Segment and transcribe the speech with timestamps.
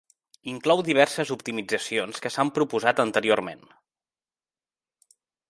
[0.51, 3.63] Inclou diverses optimitzacions que s'han proposat anteriorment.